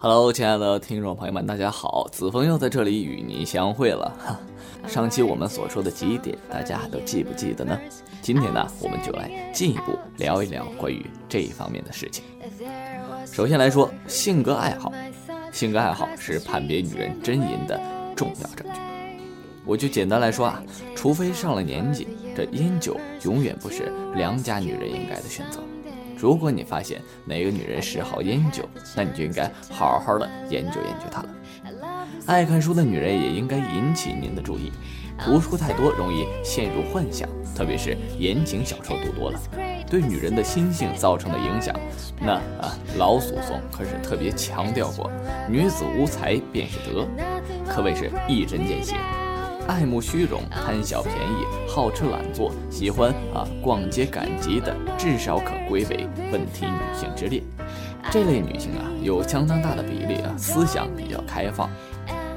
[0.00, 4.16] Hello，亲爱的听众朋友们，大家好，子枫又在这里与您相会了。
[4.16, 4.38] 哈，
[4.86, 7.76] 上期我们所说的几点，大家都记不记得呢？
[8.22, 12.22] 今天呢，我们就来进一步聊一聊关于这一方面的事情。
[13.26, 14.92] 首先来说，性格爱好，
[15.50, 17.80] 性格爱好是判别女人真淫的
[18.14, 18.80] 重要证据。
[19.66, 20.62] 我就简单来说啊，
[20.94, 22.06] 除非上了年纪，
[22.36, 25.60] 这烟酒永远不是良家女人应该的选择。
[26.18, 31.28] 如果你发现哪个女人嗜好烟酒，那你就应该好好的研究研究她了。
[32.26, 34.72] 爱看书的女人也应该引起您的注意，
[35.24, 39.40] 读书太多容易陷入幻想，特别是言情小说读多了，
[39.88, 41.74] 对女人的心性造成的影响。
[42.20, 45.10] 那啊，老祖宗可是特别强调过，
[45.48, 47.06] 女子无才便是德，
[47.66, 48.96] 可谓是一针见血。
[49.68, 57.42] 爱慕虚荣、贪小便宜、好吃懒做、喜欢啊逛街赶集的，至少可归为问题女性之列。
[58.10, 61.68] 这类女性啊，有相当大的比例啊，思想比较开放。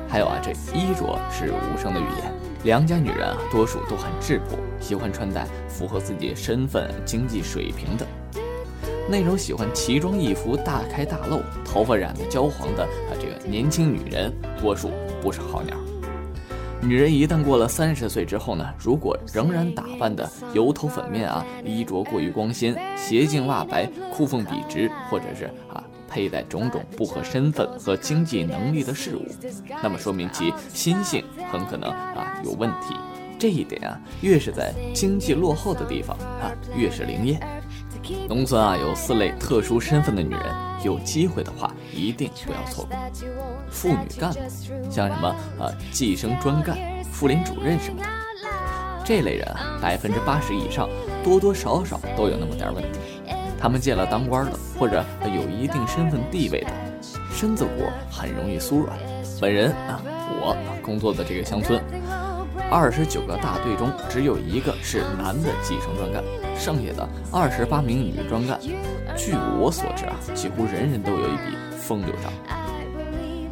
[0.09, 2.33] 还有啊，这衣着是无声的语言。
[2.65, 8.05] 良家女人啊，多数都很质朴，喜欢穿戴符合自己身份、经济水平的。
[9.09, 15.77] 那种喜欢奇装异服、大开大露、头发染得焦黄的啊，这个年轻女人，多数不是好鸟。
[16.83, 29.25] 女人一旦过了三十岁之后呢，如果仍然打扮的油头粉面啊，衣着过于光鲜，鞋净袜白，裤缝笔直，或者是啊佩戴种种不合身份和经济能力的事物，
[29.83, 32.95] 那么说明其心性很可能啊有问题。
[33.37, 37.39] 这一点啊，越是在经济落后的地方啊，越是灵验。
[38.27, 40.41] 农村啊有四类特殊身份的女人，
[40.83, 42.97] 有机会的话一定不要错过。
[43.69, 44.39] 妇女干部，
[44.89, 46.77] 像什么呃计生专干、
[47.11, 48.07] 妇联主任什么的，
[49.05, 50.89] 这类人啊，百分之八十以上
[51.23, 52.99] 多多少少都有那么点问题。
[53.59, 56.71] 他们见了当官的或者有一定身份地位的，
[57.31, 58.97] 身子骨很容易酥软。
[59.39, 60.01] 本人啊，
[60.41, 61.79] 我工作的这个乡村，
[62.71, 66.23] 二十九个大队中只有一个是男的计生专干。
[66.57, 68.57] 剩下的二十八名女专干，
[69.17, 72.31] 据我所知啊，几乎人人都有一笔风流账。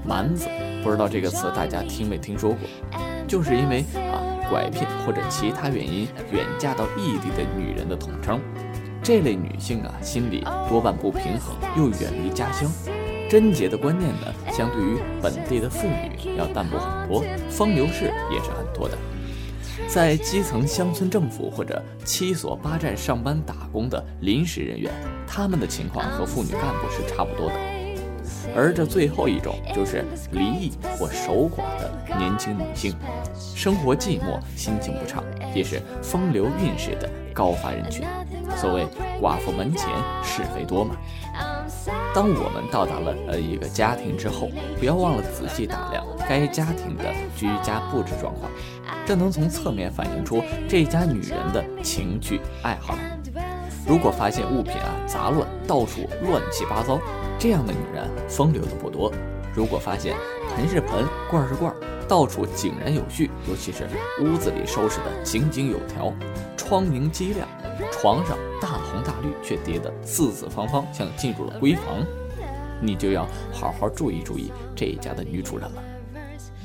[0.05, 0.47] 蛮子，
[0.83, 2.59] 不知道这个词大家听没听说过？
[3.27, 8.39] 就是因为啊拐骗或者其他原因远嫁到异地的女人的统称。
[9.01, 12.71] 这类女性啊，心里多半不平衡，又远离家乡，
[13.29, 18.97] 贞洁的观念呢，相对于本地的妇女要淡薄很多，风流事也是很多的。
[19.87, 24.91] 在基层乡村政府或者七所八站上班打工的临时人员，
[25.27, 27.55] 他们的情况和妇女干部是差不多的。
[28.55, 32.93] 而这最后一种就是离异或守寡的年轻女性，
[33.55, 35.23] 生活寂寞，心情不畅，
[35.53, 38.03] 也是风流韵事的高发人群。
[38.57, 38.87] 所谓
[39.21, 39.87] 寡妇门前
[40.23, 40.95] 是非多嘛。
[42.13, 44.49] 当我们到达了呃一个家庭之后，
[44.79, 48.51] 不要忘了仔细打量该家庭的居家布置状况，
[49.05, 52.95] 这能从侧面反映出这家女人的情趣爱好。
[53.87, 56.99] 如果发现物品啊杂乱，到处乱七八糟，
[57.39, 59.11] 这样的女人风流的不多；
[59.59, 60.15] 如果发现
[60.55, 61.75] 盆是盆，罐是罐，
[62.07, 63.89] 到处井然有序，尤其是
[64.21, 66.13] 屋子里收拾的井井有条，
[66.55, 67.45] 窗明几亮，
[67.91, 72.05] 床上大红大绿却叠得四四方方，像进入了闺房，
[72.81, 75.83] 你就要好好注意注意这一家的女主人了。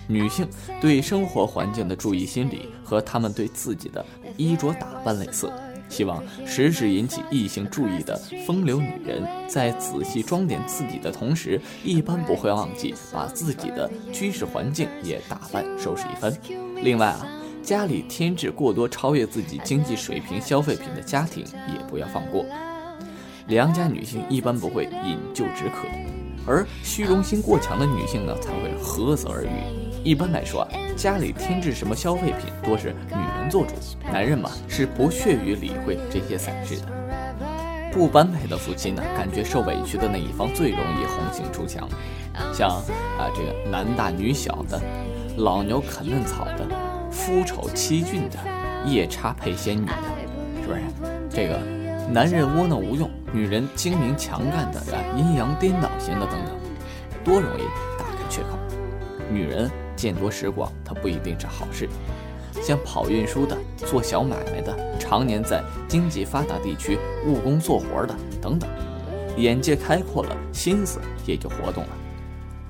[0.06, 0.46] 女性
[0.80, 4.06] 对生活环境的注意心理和她们对自己的
[4.36, 5.50] 衣着打扮类似。
[5.94, 16.36] 希望时时引起异性注意的风流女人，在仔细装点自己的同时，一般不会忘记把自己的居室环境也打扮收拾一番。
[16.82, 17.24] 另外啊，
[17.62, 22.44] 家里添置过多超越自己经济水平消费品的家庭也不要放过。
[23.46, 25.86] 良家女性一般不会饮鸩止渴，
[26.46, 29.48] 而虚荣心过强的女性呢，才会涸泽而渔。
[30.02, 33.72] 一般来说啊，家里添置什么消费品，多是女人做主，
[34.12, 36.86] 男人嘛是不屑于理会这些散事的。
[37.90, 41.88] 不般配的夫妻呢，感觉受委屈的那一方最容易红杏出墙。
[42.52, 44.78] 像啊这个男大女小的，
[45.38, 46.66] 老牛啃嫩草的，
[47.10, 48.38] 夫丑妻俊的，
[48.84, 49.92] 夜叉配仙女的，
[50.60, 50.80] 是不是？
[51.30, 51.58] 这个
[52.10, 56.54] 男人窝囊无用，女人精明强干的，啊阴阳颠倒型的等等，
[57.24, 57.62] 多容易
[57.98, 58.58] 打开缺口。
[59.30, 59.70] 女人。
[59.96, 61.88] 见多识广，它不一定是好事。
[62.60, 68.68] 像跑运输的、做小买卖的、常年在经济发达地区务工做活的等等，
[69.36, 71.90] 眼界开阔了，心思也就活动了。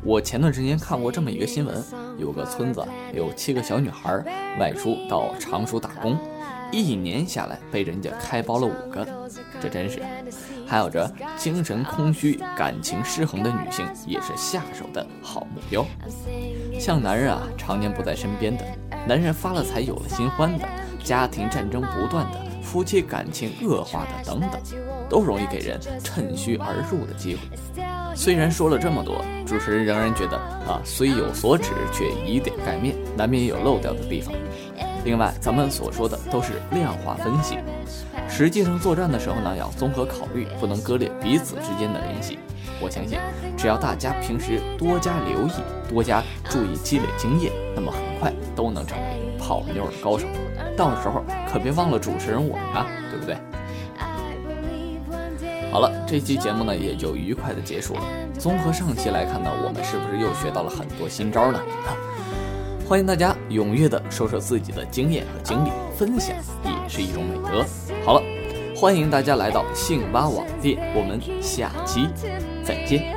[0.03, 1.83] 我前段时间看过这么一个新闻，
[2.19, 2.85] 有个村子
[3.15, 4.23] 有七个小女孩
[4.61, 6.17] 外出到常熟打工，
[6.75, 9.07] 一年下来被人家开包了五个，
[9.61, 10.01] 这真是。
[10.67, 15.85] 还有着精神空虚、感情失衡的女性也是下手的好目标。
[16.81, 18.65] 像男人啊，常年不在身边的，
[19.07, 20.67] 男人发了财有了新欢的，
[21.03, 24.51] 家庭战争不断的，夫妻感情恶化的等等，
[25.09, 27.41] 都容易给人趁虚而入的机会。
[28.17, 34.33] 虽然说了这么多，主持人仍然觉得啊，虽有所指，却以点盖面，难免有漏掉的地方。
[35.05, 37.59] 另外，咱们所说的都是量化分析，
[38.29, 42.39] 实际上作战的时候呢，要综合考虑，不能割裂彼此之间的联系。
[42.81, 43.19] 我相信，
[43.57, 45.53] 只要大家平时多加留意，
[45.89, 50.27] 多加注意积累经验，那么很快都能成为泡妞的高手。
[50.77, 51.23] 到时候
[51.53, 53.37] 可别忘了主持人我呀，对不对？
[55.71, 58.01] 好了，这期节目呢也就愉快的结束了。
[58.39, 61.61] 综合上期来看呢，我们是不是又学到了很多新招呢？
[62.87, 67.65] 欢迎大家踊跃的说说自己的经验和经历，分享也是一种美德。
[68.05, 68.23] 好了，
[68.77, 72.07] 欢迎大家来到信吧网店，我们下期
[72.63, 73.17] 再见。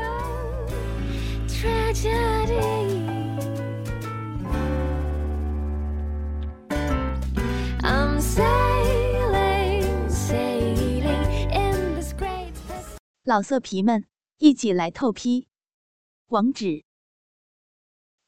[13.25, 14.05] 老色皮们，
[14.37, 15.49] 一起来透批！
[16.29, 16.85] 网址